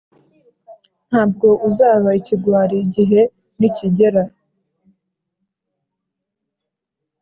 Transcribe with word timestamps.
nta 1.09 1.23
bwo 1.31 1.49
uzaba 1.67 2.09
ikigwari 2.19 2.75
igihe 2.85 3.21
nikigera. 3.59 4.23